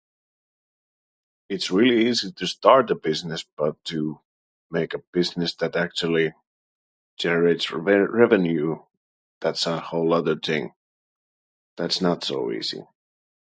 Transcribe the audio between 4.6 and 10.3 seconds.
make a business that actually generates re- revenue? That's a whole